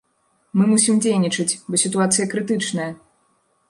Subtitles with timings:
[0.59, 2.91] Мы мусім дзейнічаць, бо сітуацыя крытычная!